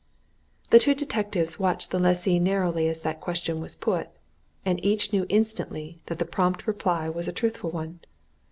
[0.71, 4.09] The two detectives watched the lessee narrowly as that question was put.
[4.65, 7.99] And each knew instantly that the prompt reply was a truthful one.